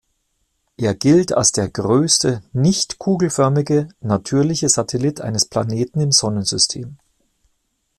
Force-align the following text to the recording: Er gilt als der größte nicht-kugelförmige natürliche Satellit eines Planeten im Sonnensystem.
Er 0.77 0.95
gilt 0.95 1.31
als 1.31 1.51
der 1.51 1.69
größte 1.69 2.41
nicht-kugelförmige 2.53 3.89
natürliche 3.99 4.67
Satellit 4.67 5.21
eines 5.21 5.45
Planeten 5.45 6.01
im 6.01 6.11
Sonnensystem. 6.11 6.97